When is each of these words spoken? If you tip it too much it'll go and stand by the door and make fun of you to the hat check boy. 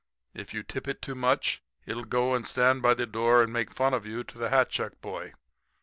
If 0.33 0.51
you 0.51 0.63
tip 0.63 0.87
it 0.87 0.99
too 1.03 1.13
much 1.13 1.61
it'll 1.85 2.05
go 2.05 2.33
and 2.33 2.43
stand 2.47 2.81
by 2.81 2.95
the 2.95 3.05
door 3.05 3.43
and 3.43 3.53
make 3.53 3.69
fun 3.69 3.93
of 3.93 4.03
you 4.07 4.23
to 4.23 4.37
the 4.39 4.49
hat 4.49 4.71
check 4.71 4.99
boy. 4.99 5.33